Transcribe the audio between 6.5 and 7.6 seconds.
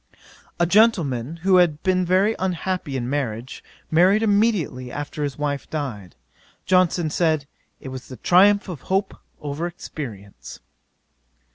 Johnson said,